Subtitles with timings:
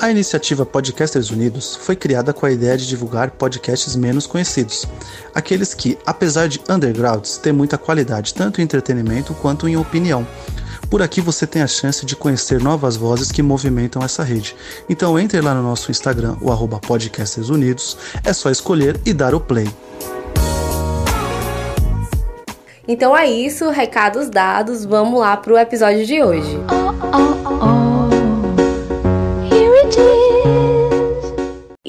[0.00, 4.86] A iniciativa Podcasters Unidos foi criada com a ideia de divulgar podcasts menos conhecidos,
[5.34, 10.24] aqueles que, apesar de undergrounds, têm muita qualidade tanto em entretenimento quanto em opinião.
[10.88, 14.54] Por aqui você tem a chance de conhecer novas vozes que movimentam essa rede.
[14.88, 19.34] Então entre lá no nosso Instagram, o arroba Podcasters Unidos, é só escolher e dar
[19.34, 19.68] o play.
[22.86, 26.56] Então é isso, recados dados, vamos lá para o episódio de hoje.
[26.70, 27.87] Oh, oh, oh.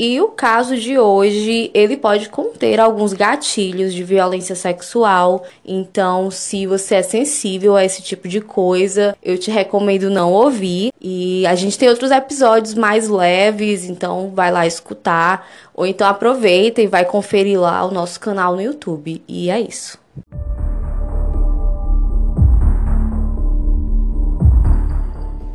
[0.01, 5.43] E o caso de hoje, ele pode conter alguns gatilhos de violência sexual.
[5.65, 10.93] Então, se você é sensível a esse tipo de coisa, eu te recomendo não ouvir.
[11.01, 15.45] E a gente tem outros episódios mais leves, então vai lá escutar.
[15.75, 19.21] Ou então aproveita e vai conferir lá o nosso canal no YouTube.
[19.27, 19.99] E é isso.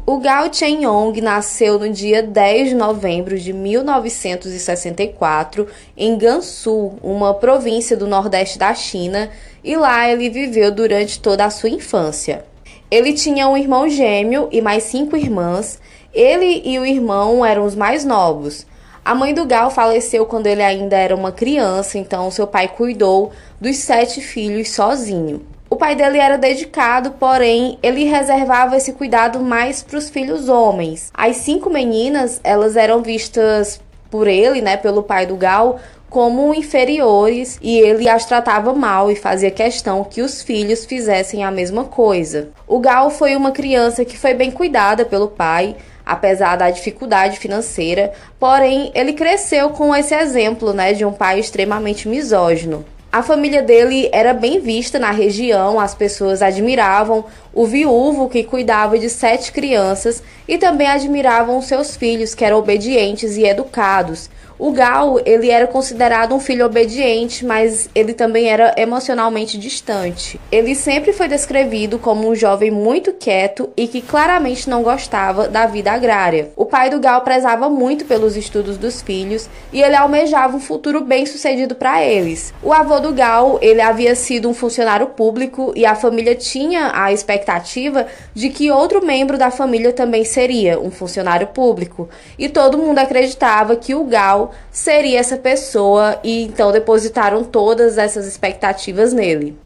[0.06, 5.66] O Gao Chenyong nasceu no dia 10 de novembro de 1964
[5.97, 9.31] em Gansu, uma província do nordeste da China,
[9.65, 12.44] e lá ele viveu durante toda a sua infância.
[12.91, 15.81] Ele tinha um irmão gêmeo e mais cinco irmãs.
[16.12, 18.66] Ele e o irmão eram os mais novos.
[19.03, 23.32] A mãe do Gal faleceu quando ele ainda era uma criança, então seu pai cuidou
[23.59, 25.53] dos sete filhos sozinho.
[25.74, 31.10] O pai dele era dedicado, porém ele reservava esse cuidado mais para os filhos homens.
[31.12, 37.58] As cinco meninas, elas eram vistas por ele, né, pelo pai do Gal, como inferiores
[37.60, 42.50] e ele as tratava mal e fazia questão que os filhos fizessem a mesma coisa.
[42.68, 45.74] O Gal foi uma criança que foi bem cuidada pelo pai,
[46.06, 52.06] apesar da dificuldade financeira, porém ele cresceu com esse exemplo, né, de um pai extremamente
[52.06, 52.84] misógino.
[53.14, 58.98] A família dele era bem vista na região, as pessoas admiravam o viúvo que cuidava
[58.98, 64.28] de sete crianças e também admiravam seus filhos que eram obedientes e educados.
[64.64, 70.41] O Gal, ele era considerado um filho obediente, mas ele também era emocionalmente distante.
[70.50, 75.66] Ele sempre foi descrevido como um jovem muito quieto e que claramente não gostava da
[75.66, 76.50] vida agrária.
[76.56, 81.03] O pai do Gal prezava muito pelos estudos dos filhos e ele almejava um futuro
[81.03, 82.54] bem-sucedido para eles.
[82.62, 87.12] O avô do Gal, ele havia sido um funcionário público e a família tinha a
[87.12, 92.08] expectativa de que outro membro da família também seria um funcionário público,
[92.38, 98.26] e todo mundo acreditava que o Gal seria essa pessoa e então depositaram todas essas
[98.26, 99.59] expectativas nele.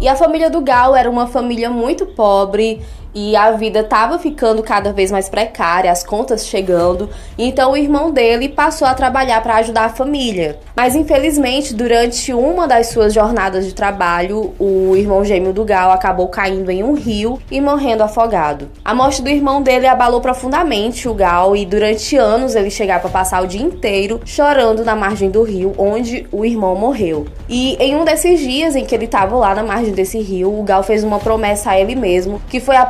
[0.00, 2.82] E a família do Gal era uma família muito pobre
[3.14, 8.10] e a vida estava ficando cada vez mais precária, as contas chegando, então o irmão
[8.10, 10.58] dele passou a trabalhar para ajudar a família.
[10.74, 16.28] Mas infelizmente, durante uma das suas jornadas de trabalho, o irmão gêmeo do Gal acabou
[16.28, 18.68] caindo em um rio e morrendo afogado.
[18.84, 23.10] A morte do irmão dele abalou profundamente o Gal e durante anos ele chegava a
[23.10, 27.26] passar o dia inteiro chorando na margem do rio onde o irmão morreu.
[27.48, 30.62] E em um desses dias em que ele estava lá na margem desse rio, o
[30.62, 32.86] Gal fez uma promessa a ele mesmo, que foi a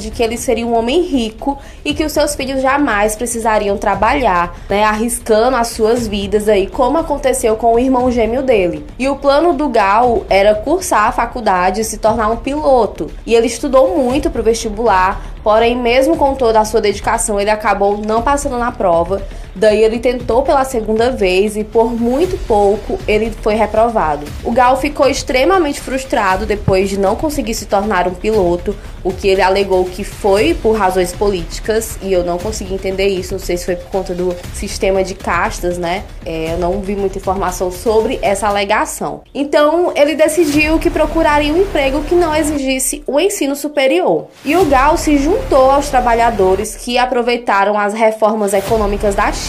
[0.00, 4.56] de que ele seria um homem rico e que os seus filhos jamais precisariam trabalhar,
[4.68, 8.84] né, arriscando as suas vidas aí, como aconteceu com o irmão gêmeo dele.
[8.98, 13.10] E o plano do Gal era cursar a faculdade e se tornar um piloto.
[13.26, 17.50] E ele estudou muito para o vestibular, porém, mesmo com toda a sua dedicação, ele
[17.50, 19.22] acabou não passando na prova.
[19.54, 24.26] Daí ele tentou pela segunda vez e por muito pouco ele foi reprovado.
[24.42, 28.74] O Gal ficou extremamente frustrado depois de não conseguir se tornar um piloto,
[29.04, 33.34] o que ele alegou que foi por razões políticas e eu não consegui entender isso.
[33.34, 36.04] Não sei se foi por conta do sistema de castas, né?
[36.24, 39.22] É, eu não vi muita informação sobre essa alegação.
[39.34, 44.26] Então ele decidiu que procuraria um emprego que não exigisse o ensino superior.
[44.44, 49.43] E o Gal se juntou aos trabalhadores que aproveitaram as reformas econômicas da China,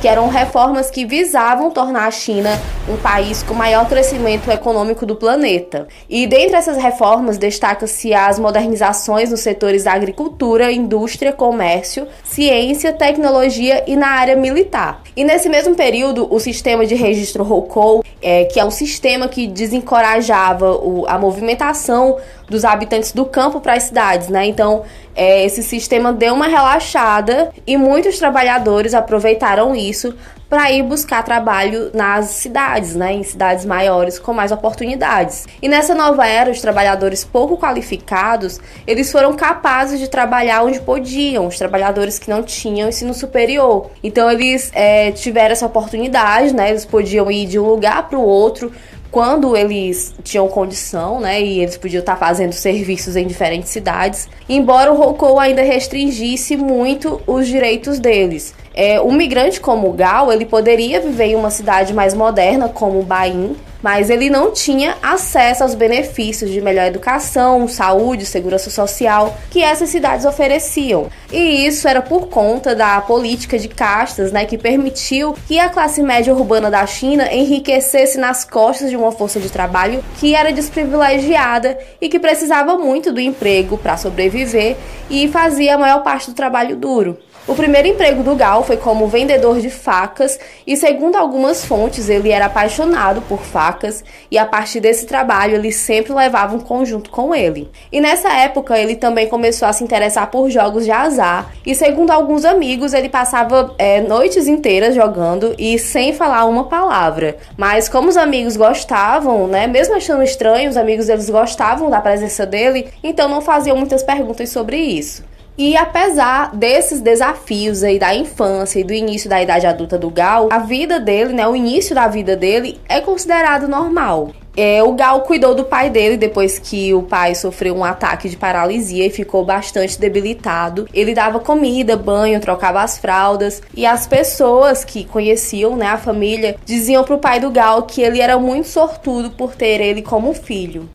[0.00, 2.50] que eram reformas que visavam tornar a China
[2.88, 5.88] um país com maior crescimento econômico do planeta.
[6.08, 13.84] E dentre essas reformas destaca-se as modernizações nos setores da agricultura, indústria, comércio, ciência, tecnologia
[13.86, 15.02] e na área militar.
[15.16, 19.46] E nesse mesmo período, o sistema de registro Roukou, é, que é um sistema que
[19.46, 22.18] desencorajava o, a movimentação
[22.48, 24.46] dos habitantes do campo para as cidades, né?
[24.46, 24.82] Então,
[25.14, 30.14] é, esse sistema deu uma relaxada e muitos trabalhadores aproveitaram isso
[30.54, 35.48] para ir buscar trabalho nas cidades, né, em cidades maiores com mais oportunidades.
[35.60, 41.48] E nessa nova era, os trabalhadores pouco qualificados, eles foram capazes de trabalhar onde podiam,
[41.48, 43.90] os trabalhadores que não tinham ensino superior.
[44.00, 48.22] Então eles é, tiveram essa oportunidade, né, eles podiam ir de um lugar para o
[48.22, 48.70] outro
[49.10, 54.92] quando eles tinham condição, né, e eles podiam estar fazendo serviços em diferentes cidades, embora
[54.92, 58.54] o Rocou ainda restringisse muito os direitos deles.
[58.74, 63.54] É, um migrante como Gal, ele poderia viver em uma cidade mais moderna, como Bain,
[63.80, 69.90] mas ele não tinha acesso aos benefícios de melhor educação, saúde, segurança social que essas
[69.90, 71.08] cidades ofereciam.
[71.30, 76.02] E isso era por conta da política de castas, né, que permitiu que a classe
[76.02, 81.78] média urbana da China enriquecesse nas costas de uma força de trabalho que era desprivilegiada
[82.00, 84.76] e que precisava muito do emprego para sobreviver
[85.10, 87.18] e fazia a maior parte do trabalho duro.
[87.46, 92.30] O primeiro emprego do Gal foi como vendedor de facas e, segundo algumas fontes, ele
[92.30, 97.34] era apaixonado por facas e a partir desse trabalho ele sempre levava um conjunto com
[97.34, 97.70] ele.
[97.92, 102.12] E nessa época ele também começou a se interessar por jogos de azar e, segundo
[102.12, 107.36] alguns amigos, ele passava é, noites inteiras jogando e sem falar uma palavra.
[107.58, 112.46] Mas como os amigos gostavam, né, mesmo achando estranho, os amigos eles gostavam da presença
[112.46, 115.33] dele, então não faziam muitas perguntas sobre isso.
[115.56, 120.48] E apesar desses desafios aí da infância e do início da idade adulta do Gal,
[120.50, 124.32] a vida dele, né, o início da vida dele é considerado normal.
[124.56, 128.36] É, o Gal cuidou do pai dele depois que o pai sofreu um ataque de
[128.36, 130.88] paralisia e ficou bastante debilitado.
[130.92, 136.56] Ele dava comida, banho, trocava as fraldas e as pessoas que conheciam, né, a família,
[136.64, 140.88] diziam pro pai do Gal que ele era muito sortudo por ter ele como filho.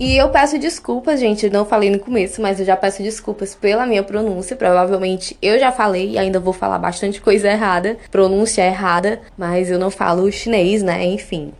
[0.00, 3.84] E eu peço desculpas, gente, não falei no começo, mas eu já peço desculpas pela
[3.84, 4.54] minha pronúncia.
[4.54, 9.78] Provavelmente eu já falei e ainda vou falar bastante coisa errada, pronúncia errada, mas eu
[9.78, 11.04] não falo chinês, né?
[11.04, 11.52] Enfim.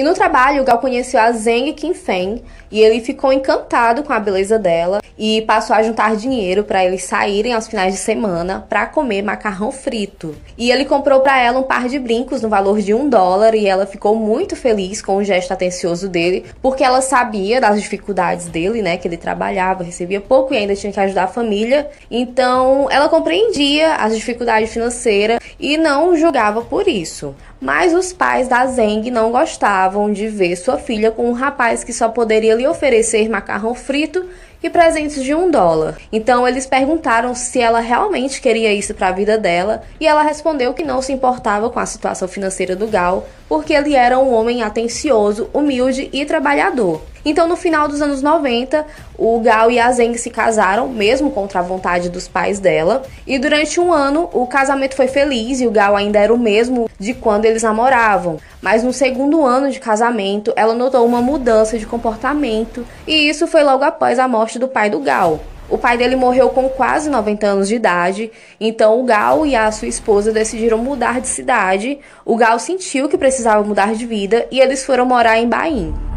[0.00, 4.18] E no trabalho, o Gal conheceu a Zeng Qinfeng e ele ficou encantado com a
[4.18, 8.86] beleza dela e passou a juntar dinheiro para eles saírem aos finais de semana para
[8.86, 10.34] comer macarrão frito.
[10.56, 13.66] E ele comprou para ela um par de brincos no valor de um dólar e
[13.66, 18.80] ela ficou muito feliz com o gesto atencioso dele, porque ela sabia das dificuldades dele,
[18.80, 18.96] né?
[18.96, 21.90] Que ele trabalhava, recebia pouco e ainda tinha que ajudar a família.
[22.10, 27.34] Então ela compreendia as dificuldades financeiras e não julgava por isso.
[27.60, 31.92] Mas os pais da Zeng não gostavam de ver sua filha com um rapaz que
[31.92, 34.24] só poderia lhe oferecer macarrão frito
[34.62, 35.98] e presentes de um dólar.
[36.10, 40.72] Então eles perguntaram se ela realmente queria isso para a vida dela e ela respondeu
[40.72, 44.62] que não se importava com a situação financeira do Gal, porque ele era um homem
[44.62, 47.02] atencioso, humilde e trabalhador.
[47.24, 48.86] Então, no final dos anos 90,
[49.18, 53.02] o Gal e a Zeng se casaram, mesmo contra a vontade dos pais dela.
[53.26, 56.88] E durante um ano, o casamento foi feliz e o Gal ainda era o mesmo
[56.98, 58.38] de quando eles namoravam.
[58.62, 63.62] Mas no segundo ano de casamento, ela notou uma mudança de comportamento, e isso foi
[63.62, 65.40] logo após a morte do pai do Gal.
[65.68, 69.70] O pai dele morreu com quase 90 anos de idade, então o Gal e a
[69.70, 72.00] sua esposa decidiram mudar de cidade.
[72.24, 76.09] O Gal sentiu que precisava mudar de vida e eles foram morar em Bain.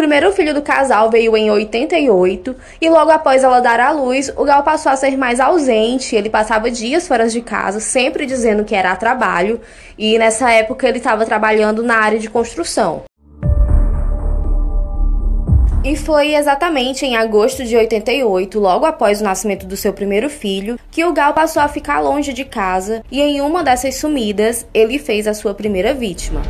[0.00, 4.44] Primeiro filho do casal veio em 88 e logo após ela dar à luz, o
[4.44, 6.16] Gal passou a ser mais ausente.
[6.16, 9.60] Ele passava dias fora de casa, sempre dizendo que era a trabalho,
[9.98, 13.02] e nessa época ele estava trabalhando na área de construção.
[15.84, 20.78] E foi exatamente em agosto de 88, logo após o nascimento do seu primeiro filho,
[20.90, 24.98] que o Gal passou a ficar longe de casa e em uma dessas sumidas ele
[24.98, 26.40] fez a sua primeira vítima.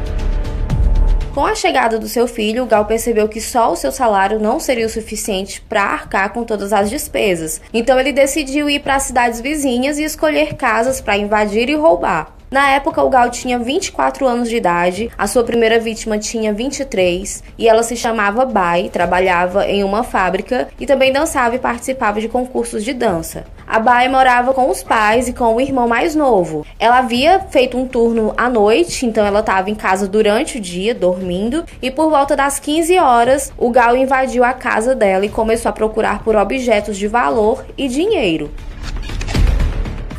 [1.34, 4.86] Com a chegada do seu filho, Gal percebeu que só o seu salário não seria
[4.86, 7.60] o suficiente para arcar com todas as despesas.
[7.72, 12.39] Então ele decidiu ir para cidades vizinhas e escolher casas para invadir e roubar.
[12.50, 17.44] Na época, o Gal tinha 24 anos de idade, a sua primeira vítima tinha 23
[17.56, 22.26] e ela se chamava Bai, trabalhava em uma fábrica e também dançava e participava de
[22.26, 23.44] concursos de dança.
[23.64, 26.66] A Bai morava com os pais e com o irmão mais novo.
[26.76, 30.92] Ela havia feito um turno à noite, então ela estava em casa durante o dia,
[30.92, 35.68] dormindo, e por volta das 15 horas, o Gal invadiu a casa dela e começou
[35.68, 38.50] a procurar por objetos de valor e dinheiro.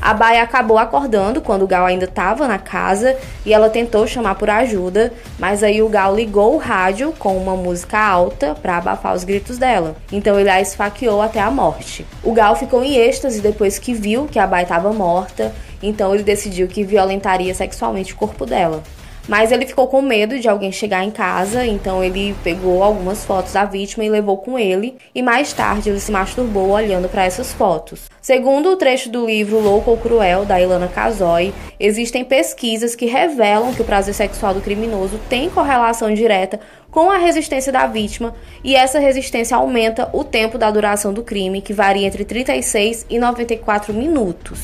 [0.02, 3.16] A Baia acabou acordando quando o Gal ainda estava na casa
[3.46, 7.56] e ela tentou chamar por ajuda, mas aí o Gal ligou o rádio com uma
[7.56, 9.96] música alta para abafar os gritos dela.
[10.12, 12.04] Então ele a esfaqueou até a morte.
[12.24, 15.54] O Gal ficou em êxtase depois que viu que a Baia estava morta,
[15.84, 18.82] então ele decidiu que violentaria sexualmente o corpo dela.
[19.28, 23.54] Mas ele ficou com medo de alguém chegar em casa, então ele pegou algumas fotos
[23.54, 27.54] da vítima e levou com ele, e mais tarde ele se masturbou olhando para essas
[27.54, 28.10] fotos.
[28.22, 33.74] Segundo o trecho do livro Louco ou Cruel, da Ilana Casoy, existem pesquisas que revelam
[33.74, 36.60] que o prazer sexual do criminoso tem correlação direta
[36.90, 41.62] com a resistência da vítima, e essa resistência aumenta o tempo da duração do crime,
[41.62, 44.60] que varia entre 36 e 94 minutos.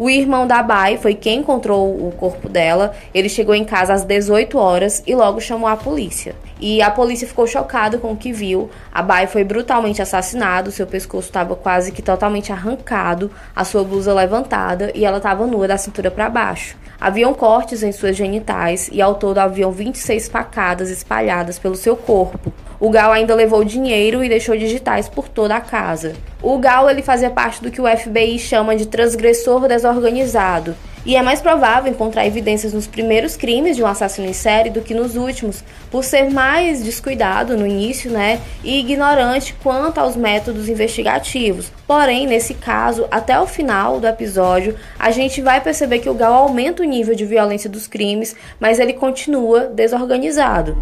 [0.00, 2.94] O irmão da Bai foi quem encontrou o corpo dela.
[3.12, 6.36] Ele chegou em casa às 18 horas e logo chamou a polícia.
[6.60, 8.70] E a polícia ficou chocada com o que viu.
[8.92, 14.14] A Bai foi brutalmente assassinado, seu pescoço estava quase que totalmente arrancado, a sua blusa
[14.14, 16.76] levantada e ela estava nua da cintura para baixo.
[17.00, 22.52] Haviam cortes em suas genitais e ao todo haviam 26 facadas espalhadas pelo seu corpo.
[22.80, 26.14] O Gal ainda levou dinheiro e deixou digitais por toda a casa.
[26.42, 30.74] O Gal ele fazia parte do que o FBI chama de transgressor desorganizado.
[31.08, 34.82] E é mais provável encontrar evidências nos primeiros crimes de um assassino em série do
[34.82, 40.68] que nos últimos, por ser mais descuidado no início, né, e ignorante quanto aos métodos
[40.68, 41.72] investigativos.
[41.86, 46.34] Porém, nesse caso, até o final do episódio, a gente vai perceber que o Gal
[46.34, 50.76] aumenta o nível de violência dos crimes, mas ele continua desorganizado.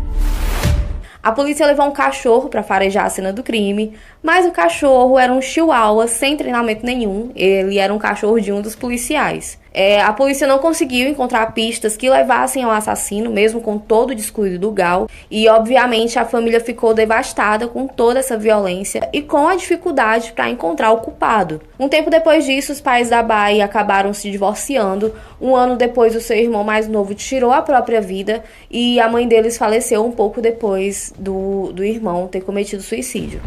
[1.26, 3.94] A polícia levou um cachorro para farejar a cena do crime,
[4.26, 7.30] mas o cachorro era um chihuahua sem treinamento nenhum.
[7.36, 9.56] Ele era um cachorro de um dos policiais.
[9.72, 14.14] É, a polícia não conseguiu encontrar pistas que levassem ao assassino, mesmo com todo o
[14.16, 19.46] descuido do Gal, e obviamente a família ficou devastada com toda essa violência e com
[19.46, 21.60] a dificuldade para encontrar o culpado.
[21.78, 25.14] Um tempo depois disso, os pais da Bai acabaram se divorciando.
[25.40, 29.28] Um ano depois, o seu irmão mais novo tirou a própria vida e a mãe
[29.28, 33.40] deles faleceu um pouco depois do, do irmão ter cometido suicídio.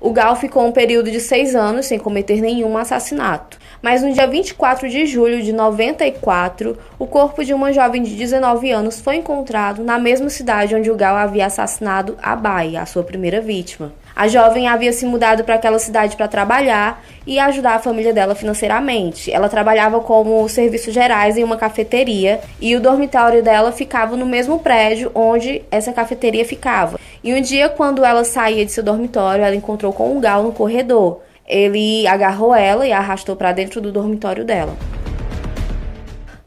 [0.00, 4.26] O Gal ficou um período de seis anos sem cometer nenhum assassinato mas no dia
[4.26, 9.82] 24 de julho de 94, o corpo de uma jovem de 19 anos foi encontrado
[9.82, 13.92] na mesma cidade onde o Gal havia assassinado a Bai, a sua primeira vítima.
[14.20, 18.34] A jovem havia se mudado para aquela cidade para trabalhar e ajudar a família dela
[18.34, 19.32] financeiramente.
[19.32, 24.58] Ela trabalhava como serviços gerais em uma cafeteria e o dormitório dela ficava no mesmo
[24.58, 27.00] prédio onde essa cafeteria ficava.
[27.24, 30.52] E um dia, quando ela saía de seu dormitório, ela encontrou com um gal no
[30.52, 34.76] corredor ele agarrou ela e a arrastou para dentro do dormitório dela.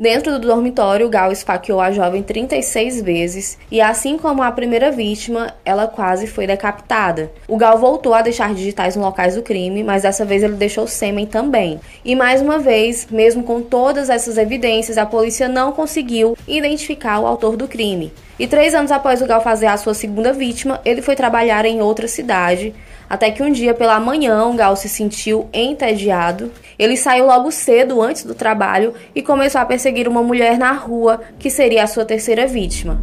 [0.04, 5.54] Dentro do dormitório, Gal esfaqueou a jovem 36 vezes e, assim como a primeira vítima,
[5.64, 7.32] ela quase foi decapitada.
[7.48, 10.88] O Gal voltou a deixar digitais no locais do crime, mas dessa vez ele deixou
[10.88, 11.80] sêmen também.
[12.04, 17.26] E mais uma vez, mesmo com todas essas evidências, a polícia não conseguiu identificar o
[17.26, 18.12] autor do crime.
[18.38, 21.82] E três anos após o Gal fazer a sua segunda vítima, ele foi trabalhar em
[21.82, 22.76] outra cidade,
[23.13, 26.51] até que um dia pela manhã o Gal se sentiu entediado.
[26.79, 31.22] Ele saiu logo cedo antes do trabalho e começou a perseguir uma mulher na rua,
[31.38, 33.00] que seria a sua terceira vítima.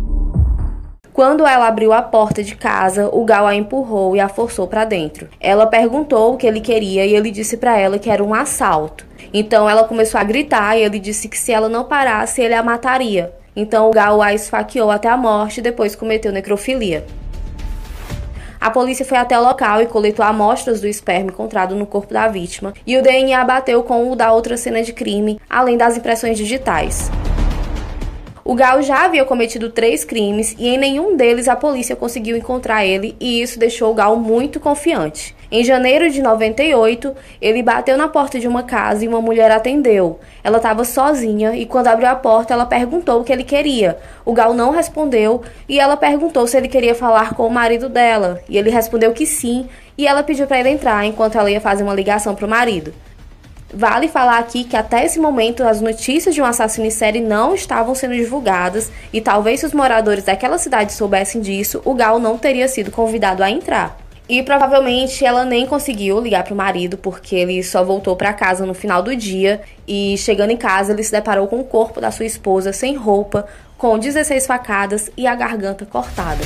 [1.13, 4.85] Quando ela abriu a porta de casa, o Gal a empurrou e a forçou para
[4.85, 5.29] dentro.
[5.39, 9.07] Ela perguntou o que ele queria e ele disse para ela que era um assalto.
[9.33, 12.65] Então ela começou a gritar e ele disse que se ela não parasse, ele a
[12.65, 13.33] mataria.
[13.55, 17.07] Então o Gal a esfaqueou até a morte e depois cometeu necrofilia.
[18.61, 22.29] A polícia foi até o local e coletou amostras do esperma encontrado no corpo da
[22.29, 26.37] vítima, e o DNA bateu com o da outra cena de crime, além das impressões
[26.37, 27.11] digitais.
[28.45, 32.85] O Gal já havia cometido três crimes e em nenhum deles a polícia conseguiu encontrar
[32.85, 35.35] ele, e isso deixou o Gal muito confiante.
[35.53, 40.21] Em janeiro de 98, ele bateu na porta de uma casa e uma mulher atendeu.
[40.45, 43.99] Ela estava sozinha e quando abriu a porta, ela perguntou o que ele queria.
[44.25, 48.41] O Gal não respondeu e ela perguntou se ele queria falar com o marido dela.
[48.49, 51.83] E ele respondeu que sim, e ela pediu para ele entrar enquanto ela ia fazer
[51.83, 52.95] uma ligação para o marido.
[53.75, 57.55] Vale falar aqui que até esse momento as notícias de um assassino em série não
[57.55, 62.39] estavam sendo divulgadas e talvez se os moradores daquela cidade soubessem disso, o Gal não
[62.39, 64.00] teria sido convidado a entrar.
[64.31, 68.65] E provavelmente ela nem conseguiu ligar para o marido porque ele só voltou para casa
[68.65, 72.13] no final do dia e chegando em casa ele se deparou com o corpo da
[72.13, 73.45] sua esposa sem roupa,
[73.77, 76.45] com 16 facadas e a garganta cortada.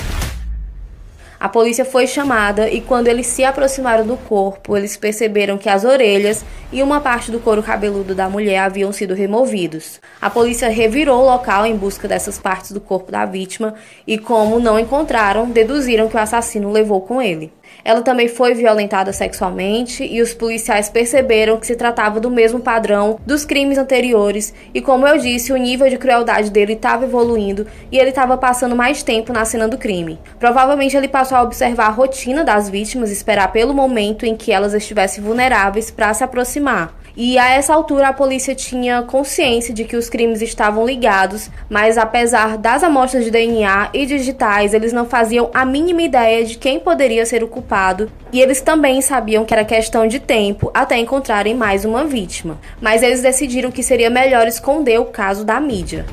[1.39, 5.85] A polícia foi chamada e quando eles se aproximaram do corpo, eles perceberam que as
[5.85, 10.01] orelhas e uma parte do couro cabeludo da mulher haviam sido removidos.
[10.23, 13.75] A polícia revirou o local em busca dessas partes do corpo da vítima
[14.07, 17.53] e, como não encontraram, deduziram que o assassino levou com ele.
[17.85, 23.21] Ela também foi violentada sexualmente e os policiais perceberam que se tratava do mesmo padrão
[23.27, 24.55] dos crimes anteriores.
[24.73, 28.75] E como eu disse, o nível de crueldade dele estava evoluindo e ele estava passando
[28.75, 30.19] mais tempo na cena do crime.
[30.39, 34.73] Provavelmente ele passou a observar a rotina das vítimas, esperar pelo momento em que elas
[34.73, 37.04] estivessem vulneráveis para se aproximar.
[37.17, 41.97] E a essa altura a polícia tinha consciência de que os crimes estavam ligados, mas
[41.97, 46.81] apesar das amostras de DNA e digitais, eles não faziam a mínima ideia de quem
[46.81, 51.55] poderia ser o culpado, e eles também sabiam que era questão de tempo até encontrarem
[51.55, 52.59] mais uma vítima.
[52.81, 56.05] Mas eles decidiram que seria melhor esconder o caso da mídia.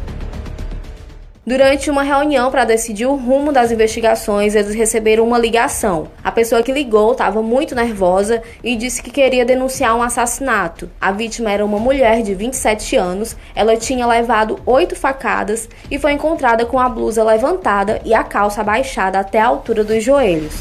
[1.44, 6.08] Durante uma reunião para decidir o rumo das investigações, eles receberam uma ligação.
[6.24, 10.88] A pessoa que ligou estava muito nervosa e disse que queria denunciar um assassinato.
[11.02, 16.12] A vítima era uma mulher de 27 anos, ela tinha levado oito facadas e foi
[16.12, 20.54] encontrada com a blusa levantada e a calça abaixada até a altura dos joelhos.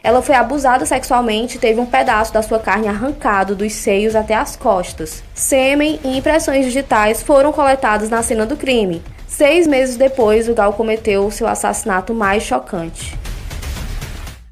[0.00, 4.34] Ela foi abusada sexualmente e teve um pedaço da sua carne arrancado dos seios até
[4.34, 5.24] as costas.
[5.34, 9.02] Sêmen e impressões digitais foram coletadas na cena do crime.
[9.30, 13.16] Seis meses depois, o Gal cometeu seu assassinato mais chocante.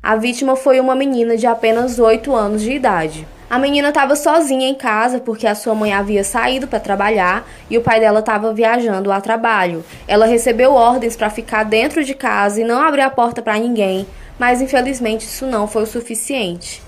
[0.01, 3.27] A vítima foi uma menina de apenas 8 anos de idade.
[3.51, 7.77] A menina estava sozinha em casa porque a sua mãe havia saído para trabalhar e
[7.77, 9.85] o pai dela estava viajando a trabalho.
[10.07, 14.07] Ela recebeu ordens para ficar dentro de casa e não abrir a porta para ninguém,
[14.39, 16.88] mas infelizmente isso não foi o suficiente.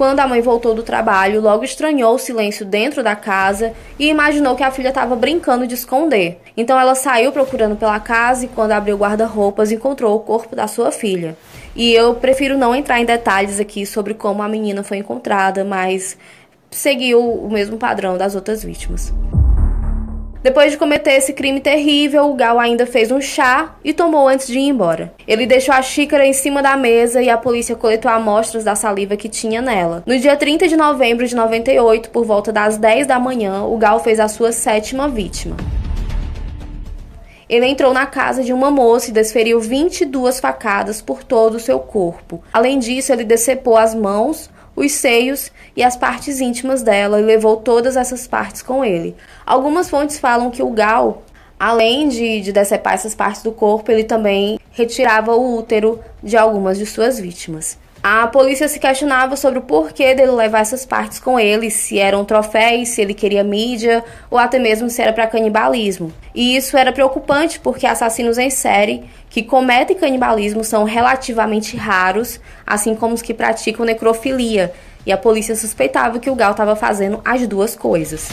[0.00, 4.56] Quando a mãe voltou do trabalho, logo estranhou o silêncio dentro da casa e imaginou
[4.56, 6.40] que a filha estava brincando de esconder.
[6.56, 10.90] Então ela saiu procurando pela casa e, quando abriu guarda-roupas, encontrou o corpo da sua
[10.90, 11.36] filha.
[11.76, 16.16] E eu prefiro não entrar em detalhes aqui sobre como a menina foi encontrada, mas
[16.70, 19.12] seguiu o mesmo padrão das outras vítimas.
[20.42, 24.46] Depois de cometer esse crime terrível, o Gal ainda fez um chá e tomou antes
[24.46, 25.12] de ir embora.
[25.28, 29.18] Ele deixou a xícara em cima da mesa e a polícia coletou amostras da saliva
[29.18, 30.02] que tinha nela.
[30.06, 34.00] No dia 30 de novembro de 98, por volta das 10 da manhã, o Gal
[34.00, 35.58] fez a sua sétima vítima.
[37.46, 41.80] Ele entrou na casa de uma moça e desferiu 22 facadas por todo o seu
[41.80, 42.42] corpo.
[42.50, 44.48] Além disso, ele decepou as mãos,
[44.80, 49.14] os seios e as partes íntimas dela e levou todas essas partes com ele.
[49.46, 51.22] Algumas fontes falam que o Gal,
[51.58, 56.78] além de, de decepar essas partes do corpo, ele também retirava o útero de algumas
[56.78, 57.78] de suas vítimas.
[58.02, 62.24] A polícia se questionava sobre o porquê dele levar essas partes com ele, se eram
[62.24, 66.10] troféus, se ele queria mídia ou até mesmo se era para canibalismo.
[66.34, 72.94] E isso era preocupante porque assassinos em série que cometem canibalismo são relativamente raros, assim
[72.94, 74.72] como os que praticam necrofilia,
[75.04, 78.30] e a polícia suspeitava que o Gal estava fazendo as duas coisas.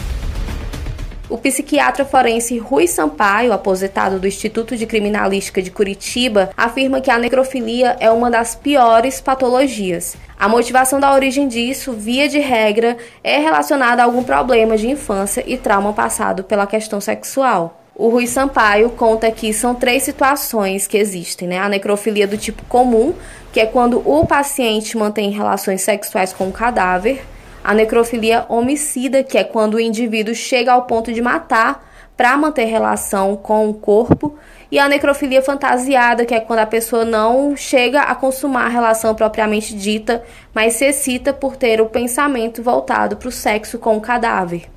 [1.29, 7.19] O psiquiatra forense Rui Sampaio, aposentado do Instituto de Criminalística de Curitiba, afirma que a
[7.19, 10.15] necrofilia é uma das piores patologias.
[10.39, 15.43] A motivação da origem disso, via de regra, é relacionada a algum problema de infância
[15.45, 17.81] e trauma passado pela questão sexual.
[17.93, 21.59] O Rui Sampaio conta que são três situações que existem, né?
[21.59, 23.13] A necrofilia do tipo comum,
[23.51, 27.21] que é quando o paciente mantém relações sexuais com o cadáver
[27.67, 32.63] a necrofilia homicida, que é quando o indivíduo chega ao ponto de matar para manter
[32.63, 34.35] relação com o corpo,
[34.71, 39.13] e a necrofilia fantasiada, que é quando a pessoa não chega a consumar a relação
[39.13, 44.01] propriamente dita, mas se excita por ter o pensamento voltado para o sexo com o
[44.01, 44.69] cadáver.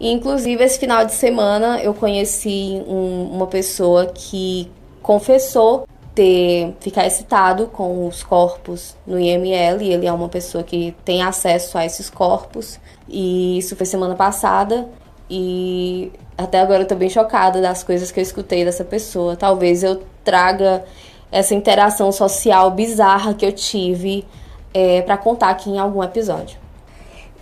[0.00, 4.70] E, inclusive, esse final de semana eu conheci um, uma pessoa que
[5.02, 5.86] confessou
[6.18, 9.80] ter ficar excitado com os corpos no IML.
[9.80, 12.80] Ele é uma pessoa que tem acesso a esses corpos.
[13.08, 14.88] E isso foi semana passada.
[15.30, 19.36] E até agora eu tô bem chocada das coisas que eu escutei dessa pessoa.
[19.36, 20.84] Talvez eu traga
[21.30, 24.26] essa interação social bizarra que eu tive
[24.74, 26.58] é, para contar aqui em algum episódio.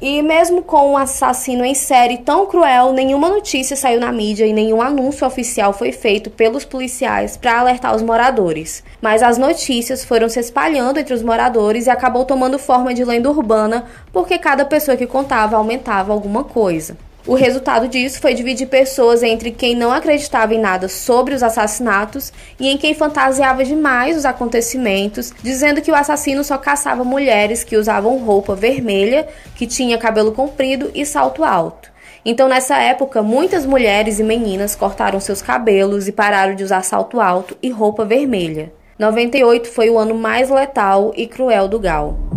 [0.01, 4.53] E mesmo com um assassino em série tão cruel, nenhuma notícia saiu na mídia e
[4.53, 8.85] nenhum anúncio oficial foi feito pelos policiais para alertar os moradores.
[9.01, 13.31] Mas as notícias foram se espalhando entre os moradores e acabou tomando forma de lenda
[13.31, 16.99] urbana, porque cada pessoa que contava aumentava alguma coisa.
[17.27, 22.33] O resultado disso foi dividir pessoas entre quem não acreditava em nada sobre os assassinatos
[22.59, 27.77] e em quem fantasiava demais os acontecimentos, dizendo que o assassino só caçava mulheres que
[27.77, 31.91] usavam roupa vermelha, que tinha cabelo comprido e salto alto.
[32.25, 37.21] Então, nessa época, muitas mulheres e meninas cortaram seus cabelos e pararam de usar salto
[37.21, 38.73] alto e roupa vermelha.
[39.01, 42.36] 98 foi o ano mais letal e cruel do Gal.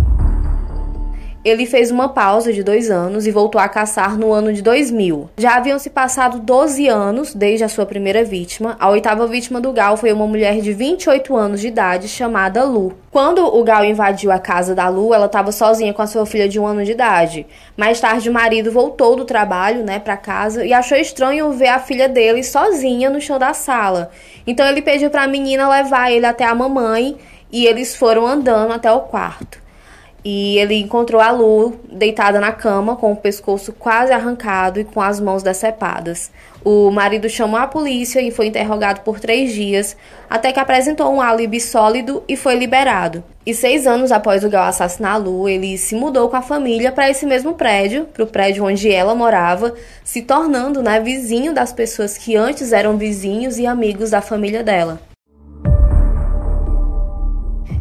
[1.43, 5.29] Ele fez uma pausa de dois anos e voltou a caçar no ano de 2000.
[5.37, 8.75] Já haviam se passado 12 anos desde a sua primeira vítima.
[8.77, 12.93] A oitava vítima do Gal foi uma mulher de 28 anos de idade chamada Lu.
[13.09, 16.49] Quando o Gal invadiu a casa da Lu, ela estava sozinha com a sua filha
[16.49, 17.47] de um ano de idade.
[17.77, 21.79] Mais tarde, o marido voltou do trabalho, né, para casa e achou estranho ver a
[21.79, 24.11] filha dele sozinha no chão da sala.
[24.45, 27.15] Então ele pediu para a menina levar ele até a mamãe
[27.49, 29.68] e eles foram andando até o quarto
[30.23, 35.01] e ele encontrou a Lu deitada na cama, com o pescoço quase arrancado e com
[35.01, 36.31] as mãos decepadas.
[36.63, 39.95] O marido chamou a polícia e foi interrogado por três dias,
[40.29, 43.23] até que apresentou um álibi sólido e foi liberado.
[43.45, 46.91] E seis anos após o Gal assassinar a Lu, ele se mudou com a família
[46.91, 51.71] para esse mesmo prédio, para o prédio onde ela morava, se tornando né, vizinho das
[51.71, 55.08] pessoas que antes eram vizinhos e amigos da família dela.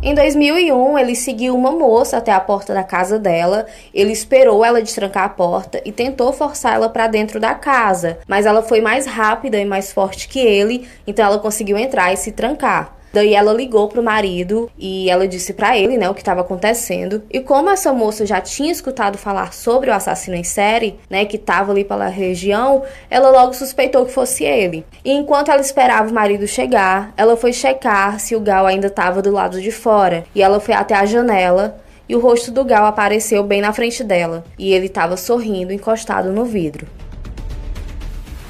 [0.03, 3.67] Em 2001, ele seguiu uma moça até a porta da casa dela.
[3.93, 8.47] Ele esperou ela destrancar a porta e tentou forçar ela para dentro da casa, mas
[8.47, 12.33] ela foi mais rápida e mais forte que ele, então ela conseguiu entrar e se
[12.33, 12.98] trancar.
[13.13, 17.23] Daí ela ligou pro marido e ela disse para ele, né, o que estava acontecendo.
[17.31, 21.37] E como essa moça já tinha escutado falar sobre o assassino em série, né, que
[21.37, 24.85] estava ali pela região, ela logo suspeitou que fosse ele.
[25.05, 29.23] E enquanto ela esperava o marido chegar, ela foi checar se o Gal ainda estava
[29.23, 30.25] do lado de fora.
[30.35, 34.03] E ela foi até a janela e o rosto do Gal apareceu bem na frente
[34.03, 36.87] dela, e ele estava sorrindo encostado no vidro.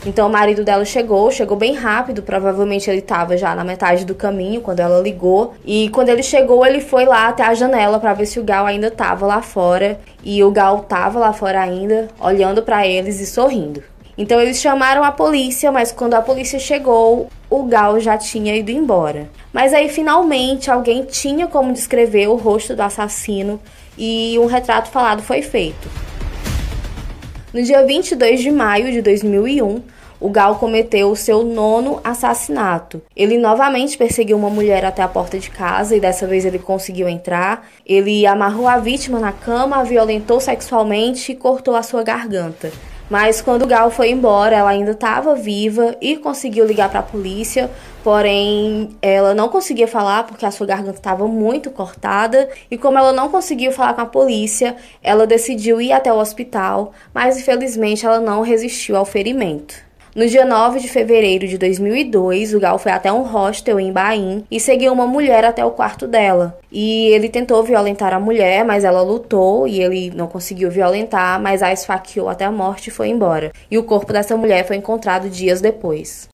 [0.09, 4.15] Então o marido dela chegou, chegou bem rápido, provavelmente ele estava já na metade do
[4.15, 5.53] caminho quando ela ligou.
[5.67, 8.65] E quando ele chegou, ele foi lá até a janela para ver se o Gal
[8.65, 10.01] ainda estava lá fora.
[10.25, 13.83] E o Gal estava lá fora ainda, olhando para eles e sorrindo.
[14.17, 18.71] Então eles chamaram a polícia, mas quando a polícia chegou, o Gal já tinha ido
[18.71, 19.29] embora.
[19.53, 23.61] Mas aí finalmente alguém tinha como descrever o rosto do assassino
[23.99, 25.87] e um retrato falado foi feito.
[27.53, 29.83] No dia 22 de maio de 2001,
[30.21, 33.01] o Gal cometeu o seu nono assassinato.
[33.15, 37.09] Ele novamente perseguiu uma mulher até a porta de casa e dessa vez ele conseguiu
[37.09, 37.69] entrar.
[37.87, 42.73] Ele amarrou a vítima na cama, a violentou sexualmente e cortou a sua garganta.
[43.11, 47.71] Mas quando Gal foi embora, ela ainda estava viva e conseguiu ligar para a polícia,
[48.05, 52.51] porém ela não conseguia falar porque a sua garganta estava muito cortada.
[52.71, 56.93] E como ela não conseguiu falar com a polícia, ela decidiu ir até o hospital,
[57.15, 59.88] mas infelizmente ela não resistiu ao ferimento.
[60.15, 64.43] No dia 9 de fevereiro de 2002, o Gal foi até um hostel em Bahia
[64.51, 66.59] e seguiu uma mulher até o quarto dela.
[66.73, 71.63] E ele tentou violentar a mulher, mas ela lutou e ele não conseguiu violentar, mas
[71.63, 73.53] a esfaqueou até a morte e foi embora.
[73.71, 76.29] E o corpo dessa mulher foi encontrado dias depois.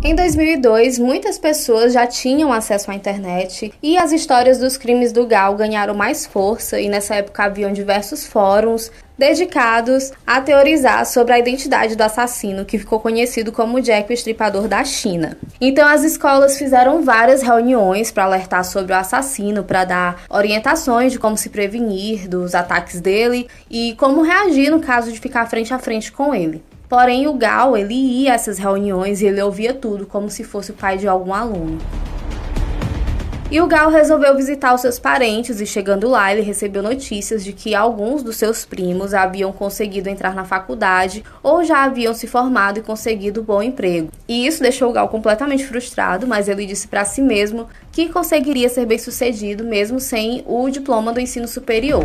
[0.00, 5.26] Em 2002, muitas pessoas já tinham acesso à internet e as histórias dos crimes do
[5.26, 11.38] Gal ganharam mais força e nessa época haviam diversos fóruns, dedicados a teorizar sobre a
[11.40, 15.36] identidade do assassino, que ficou conhecido como Jack o Estripador da China.
[15.60, 21.18] Então as escolas fizeram várias reuniões para alertar sobre o assassino, para dar orientações de
[21.18, 25.78] como se prevenir dos ataques dele e como reagir no caso de ficar frente a
[25.80, 26.62] frente com ele.
[26.88, 30.70] Porém, o Gal, ele ia a essas reuniões e ele ouvia tudo como se fosse
[30.70, 31.78] o pai de algum aluno.
[33.50, 37.54] E o Gal resolveu visitar os seus parentes e chegando lá, ele recebeu notícias de
[37.54, 42.78] que alguns dos seus primos haviam conseguido entrar na faculdade ou já haviam se formado
[42.78, 44.10] e conseguido bom emprego.
[44.26, 48.68] E isso deixou o Gal completamente frustrado, mas ele disse para si mesmo que conseguiria
[48.68, 52.04] ser bem-sucedido mesmo sem o diploma do ensino superior.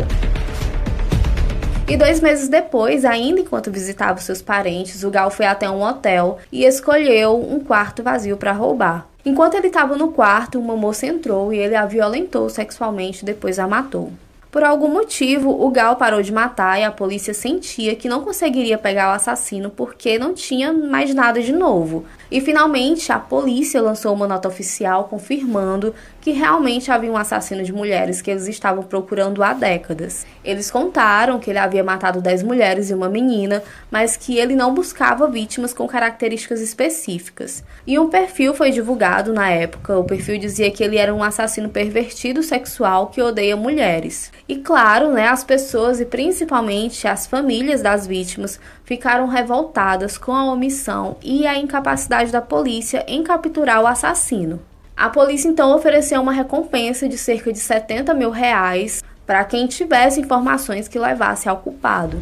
[1.86, 6.38] E dois meses depois, ainda enquanto visitava seus parentes, o Gal foi até um hotel
[6.50, 9.06] e escolheu um quarto vazio para roubar.
[9.22, 13.58] Enquanto ele estava no quarto, uma moça entrou e ele a violentou sexualmente e depois
[13.58, 14.10] a matou.
[14.50, 18.78] Por algum motivo, o Gal parou de matar e a polícia sentia que não conseguiria
[18.78, 22.06] pegar o assassino porque não tinha mais nada de novo.
[22.34, 27.72] E finalmente a polícia lançou uma nota oficial confirmando que realmente havia um assassino de
[27.72, 30.26] mulheres que eles estavam procurando há décadas.
[30.44, 34.74] Eles contaram que ele havia matado 10 mulheres e uma menina, mas que ele não
[34.74, 37.62] buscava vítimas com características específicas.
[37.86, 39.96] E um perfil foi divulgado na época.
[39.96, 44.32] O perfil dizia que ele era um assassino pervertido sexual que odeia mulheres.
[44.48, 50.50] E claro, né, as pessoas e principalmente as famílias das vítimas ficaram revoltadas com a
[50.50, 54.60] omissão e a incapacidade da polícia em capturar o assassino.
[54.96, 60.20] A polícia então ofereceu uma recompensa de cerca de 70 mil reais para quem tivesse
[60.20, 62.20] informações que levasse ao culpado.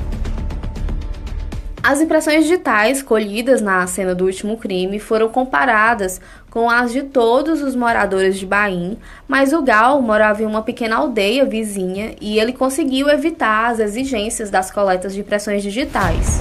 [1.82, 7.60] As impressões digitais colhidas na cena do último crime foram comparadas com as de todos
[7.60, 12.52] os moradores de Baim, mas o Gal morava em uma pequena aldeia vizinha e ele
[12.52, 16.40] conseguiu evitar as exigências das coletas de impressões digitais.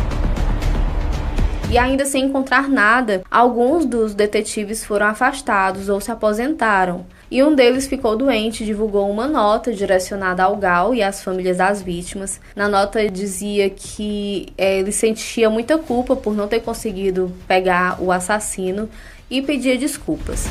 [1.71, 7.05] E ainda sem encontrar nada, alguns dos detetives foram afastados ou se aposentaram.
[7.31, 11.81] E um deles ficou doente divulgou uma nota direcionada ao Gal e às famílias das
[11.81, 12.41] vítimas.
[12.53, 18.11] Na nota dizia que é, ele sentia muita culpa por não ter conseguido pegar o
[18.11, 18.89] assassino
[19.29, 20.49] e pedia desculpas.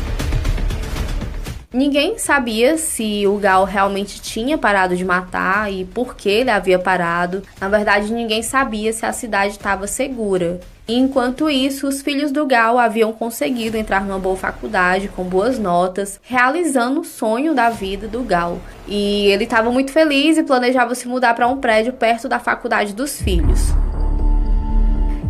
[1.71, 6.79] Ninguém sabia se o Gal realmente tinha parado de matar e por que ele havia
[6.79, 7.43] parado.
[7.61, 10.59] Na verdade, ninguém sabia se a cidade estava segura.
[10.97, 16.21] Enquanto isso, os filhos do Gal haviam conseguido entrar numa boa faculdade com boas notas,
[16.23, 18.59] realizando o sonho da vida do Gal.
[18.89, 22.95] E ele estava muito feliz e planejava se mudar para um prédio perto da faculdade
[22.95, 23.61] dos filhos.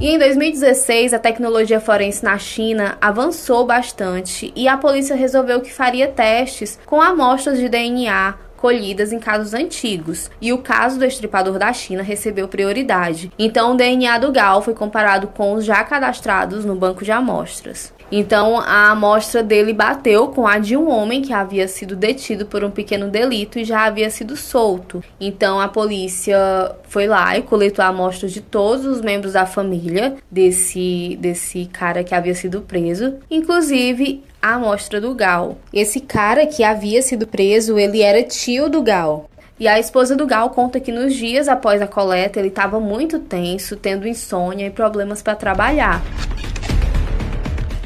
[0.00, 5.70] E em 2016, a tecnologia forense na China avançou bastante e a polícia resolveu que
[5.70, 11.58] faria testes com amostras de DNA colhidas em casos antigos, e o caso do estripador
[11.58, 13.32] da China recebeu prioridade.
[13.38, 17.92] Então, o DNA do Gal foi comparado com os já cadastrados no banco de amostras.
[18.10, 22.64] Então, a amostra dele bateu com a de um homem que havia sido detido por
[22.64, 25.02] um pequeno delito e já havia sido solto.
[25.20, 30.16] Então, a polícia foi lá e coletou a amostra de todos os membros da família
[30.30, 35.58] desse, desse cara que havia sido preso, inclusive a amostra do Gal.
[35.72, 39.30] Esse cara que havia sido preso, ele era tio do Gal.
[39.58, 43.18] E a esposa do Gal conta que nos dias após a coleta ele estava muito
[43.18, 46.02] tenso, tendo insônia e problemas para trabalhar.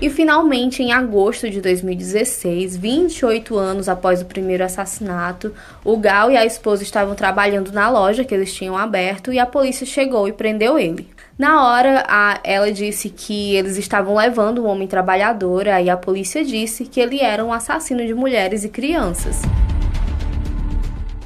[0.04, 6.36] E finalmente, em agosto de 2016, 28 anos após o primeiro assassinato, o Gal e
[6.36, 10.32] a esposa estavam trabalhando na loja que eles tinham aberto e a polícia chegou e
[10.32, 11.08] prendeu ele.
[11.38, 16.44] Na hora, a, ela disse que eles estavam levando um homem trabalhador, aí a polícia
[16.44, 19.40] disse que ele era um assassino de mulheres e crianças.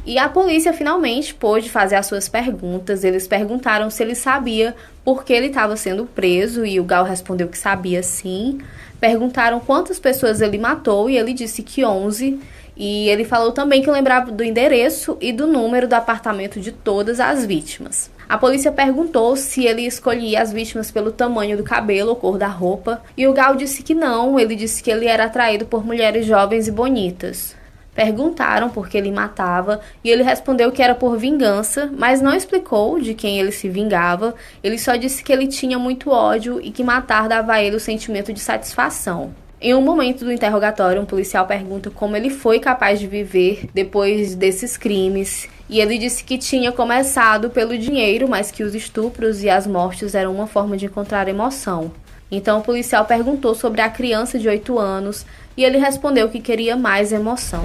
[0.08, 3.04] E a polícia finalmente pôde fazer as suas perguntas.
[3.04, 7.46] Eles perguntaram se ele sabia por que ele estava sendo preso e o Gal respondeu
[7.46, 8.58] que sabia sim.
[8.98, 12.40] Perguntaram quantas pessoas ele matou e ele disse que 11.
[12.74, 17.20] E ele falou também que lembrava do endereço e do número do apartamento de todas
[17.20, 18.10] as vítimas.
[18.26, 22.48] A polícia perguntou se ele escolhia as vítimas pelo tamanho do cabelo ou cor da
[22.48, 26.24] roupa, e o Gal disse que não, ele disse que ele era atraído por mulheres
[26.24, 27.57] jovens e bonitas.
[27.98, 33.00] Perguntaram por que ele matava e ele respondeu que era por vingança, mas não explicou
[33.00, 34.36] de quem ele se vingava.
[34.62, 37.80] Ele só disse que ele tinha muito ódio e que matar dava a ele o
[37.80, 39.34] sentimento de satisfação.
[39.60, 44.36] Em um momento do interrogatório, um policial pergunta como ele foi capaz de viver depois
[44.36, 45.48] desses crimes.
[45.68, 50.14] E ele disse que tinha começado pelo dinheiro, mas que os estupros e as mortes
[50.14, 51.90] eram uma forma de encontrar emoção.
[52.30, 55.26] Então o policial perguntou sobre a criança de 8 anos
[55.58, 57.64] e ele respondeu que queria mais emoção.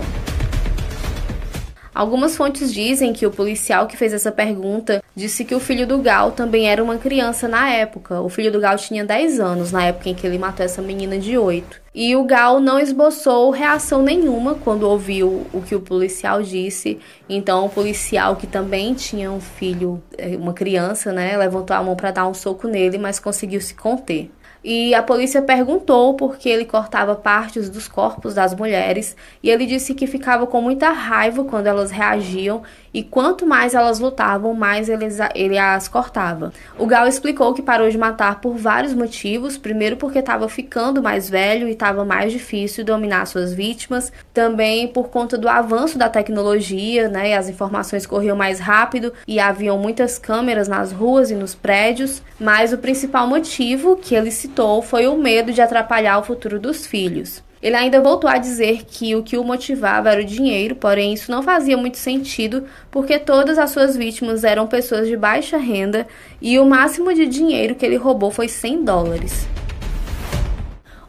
[1.94, 6.00] Algumas fontes dizem que o policial que fez essa pergunta disse que o filho do
[6.00, 8.20] Gal também era uma criança na época.
[8.20, 11.20] O filho do Gal tinha 10 anos na época em que ele matou essa menina
[11.20, 11.80] de 8.
[11.94, 16.98] E o Gal não esboçou reação nenhuma quando ouviu o que o policial disse.
[17.30, 21.96] Então, o policial que também tinha um filho, eh, uma criança, né, levantou a mão
[21.96, 24.32] para dar um soco nele, mas conseguiu se conter
[24.64, 29.16] e a polícia perguntou por que ele cortava partes dos corpos das mulheres.
[29.42, 34.00] E ele disse que ficava com muita raiva quando elas reagiam e quanto mais elas
[34.00, 36.54] lutavam, mais ele, as cortava.
[36.78, 39.58] O Gal explicou que parou de matar por vários motivos.
[39.58, 44.12] Primeiro, porque estava ficando mais velho e estava mais difícil dominar suas vítimas.
[44.34, 47.36] Também por conta do avanço da tecnologia, né?
[47.36, 52.22] As informações corriam mais rápido e haviam muitas câmeras nas ruas e nos prédios.
[52.40, 56.86] Mas o principal motivo que ele citou foi o medo de atrapalhar o futuro dos
[56.86, 57.42] filhos.
[57.64, 61.32] Ele ainda voltou a dizer que o que o motivava era o dinheiro, porém isso
[61.32, 66.06] não fazia muito sentido, porque todas as suas vítimas eram pessoas de baixa renda
[66.42, 69.48] e o máximo de dinheiro que ele roubou foi 100 dólares.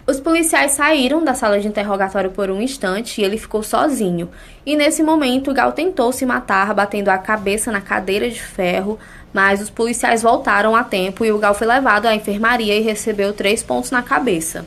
[0.06, 4.30] Os policiais saíram da sala de interrogatório por um instante e ele ficou sozinho.
[4.64, 8.96] E nesse momento, Gal tentou se matar, batendo a cabeça na cadeira de ferro,
[9.32, 13.32] mas os policiais voltaram a tempo e o Gal foi levado à enfermaria e recebeu
[13.32, 14.64] três pontos na cabeça.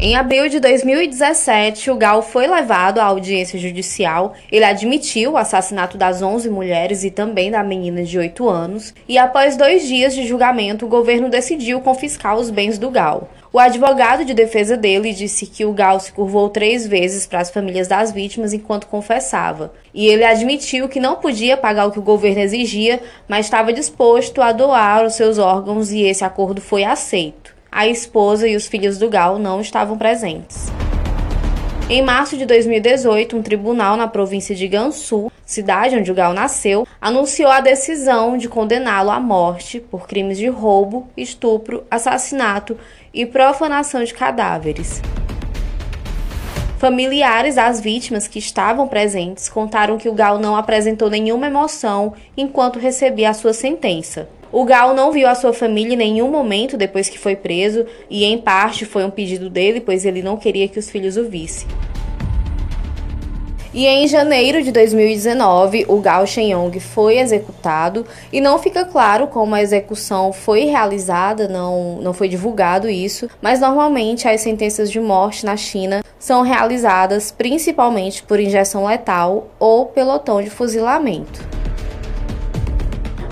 [0.00, 4.32] Em abril de 2017, o Gal foi levado à audiência judicial.
[4.50, 8.94] Ele admitiu o assassinato das 11 mulheres e também da menina de 8 anos.
[9.08, 13.28] E após dois dias de julgamento, o governo decidiu confiscar os bens do Gal.
[13.52, 17.50] O advogado de defesa dele disse que o Gal se curvou três vezes para as
[17.50, 19.72] famílias das vítimas enquanto confessava.
[19.92, 24.40] E ele admitiu que não podia pagar o que o governo exigia, mas estava disposto
[24.40, 28.98] a doar os seus órgãos e esse acordo foi aceito a esposa e os filhos
[28.98, 30.70] do Gal não estavam presentes.
[31.90, 36.86] Em março de 2018, um tribunal na província de Gansu, cidade onde o Gal nasceu,
[37.00, 42.76] anunciou a decisão de condená-lo à morte por crimes de roubo, estupro, assassinato
[43.12, 45.00] e profanação de cadáveres.
[46.78, 52.78] Familiares das vítimas que estavam presentes contaram que o Gal não apresentou nenhuma emoção enquanto
[52.78, 54.28] recebia a sua sentença.
[54.50, 58.24] O Gal não viu a sua família em nenhum momento depois que foi preso, e
[58.24, 61.68] em parte foi um pedido dele, pois ele não queria que os filhos o vissem.
[63.72, 69.54] E em janeiro de 2019, o Gao Shenyong foi executado e não fica claro como
[69.54, 75.44] a execução foi realizada, não, não foi divulgado isso, mas normalmente as sentenças de morte
[75.44, 81.47] na China são realizadas principalmente por injeção letal ou pelotão de fuzilamento.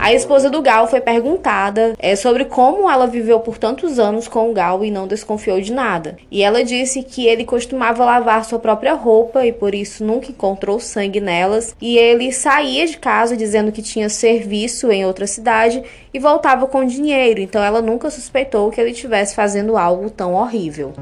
[0.06, 4.48] A esposa do Gal foi perguntada é, sobre como ela viveu por tantos anos com
[4.48, 6.16] o Gal e não desconfiou de nada.
[6.30, 10.78] E ela disse que ele costumava lavar sua própria roupa e por isso nunca encontrou
[10.78, 11.74] sangue nelas.
[11.80, 15.82] E ele saía de casa dizendo que tinha serviço em outra cidade
[16.14, 17.40] e voltava com dinheiro.
[17.40, 20.92] Então ela nunca suspeitou que ele estivesse fazendo algo tão horrível.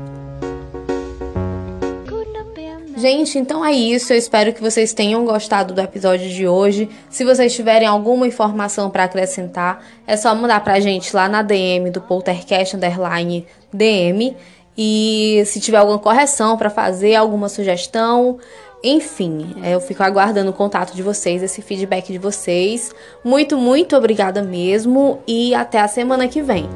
[2.96, 4.12] Gente, então é isso.
[4.12, 6.88] Eu espero que vocês tenham gostado do episódio de hoje.
[7.10, 11.90] Se vocês tiverem alguma informação para acrescentar, é só mandar pra gente lá na DM
[11.90, 14.36] do Poltercast Underline DM.
[14.78, 18.38] E se tiver alguma correção para fazer, alguma sugestão,
[18.82, 22.92] enfim, eu fico aguardando o contato de vocês, esse feedback de vocês.
[23.24, 26.68] Muito, muito obrigada mesmo e até a semana que vem.